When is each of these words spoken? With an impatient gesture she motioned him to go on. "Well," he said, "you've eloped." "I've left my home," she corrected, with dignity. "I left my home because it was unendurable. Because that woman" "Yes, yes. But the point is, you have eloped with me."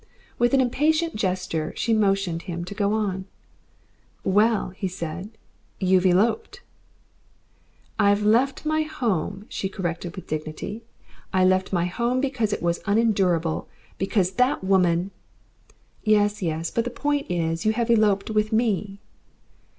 With 0.39 0.55
an 0.55 0.61
impatient 0.61 1.15
gesture 1.15 1.73
she 1.75 1.93
motioned 1.93 2.41
him 2.49 2.65
to 2.65 2.73
go 2.73 2.93
on. 2.93 3.25
"Well," 4.23 4.69
he 4.71 4.87
said, 4.87 5.29
"you've 5.79 6.07
eloped." 6.07 6.63
"I've 7.99 8.23
left 8.23 8.65
my 8.65 8.81
home," 8.81 9.45
she 9.47 9.69
corrected, 9.69 10.15
with 10.15 10.25
dignity. 10.25 10.81
"I 11.31 11.45
left 11.45 11.71
my 11.71 11.85
home 11.85 12.19
because 12.19 12.51
it 12.51 12.63
was 12.63 12.81
unendurable. 12.87 13.69
Because 13.99 14.31
that 14.37 14.63
woman" 14.63 15.11
"Yes, 16.03 16.41
yes. 16.41 16.71
But 16.71 16.85
the 16.85 16.89
point 16.89 17.27
is, 17.29 17.63
you 17.63 17.73
have 17.73 17.91
eloped 17.91 18.31
with 18.31 18.51
me." 18.51 18.97